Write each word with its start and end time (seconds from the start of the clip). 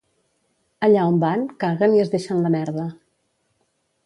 Allà 0.87 1.03
on 1.09 1.19
van 1.25 1.45
caguen 1.65 1.93
i 1.99 2.01
es 2.07 2.13
deixen 2.15 2.43
la 2.47 2.53
merda 2.57 2.89